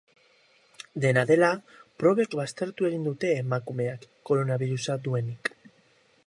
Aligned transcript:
Dena 1.03 1.23
dela, 1.31 1.49
probek 2.03 2.33
baztertu 2.39 2.89
egin 2.89 3.05
dute 3.09 3.31
emakumeak 3.43 4.09
koronabirusa 4.31 4.97
duenik. 5.07 5.55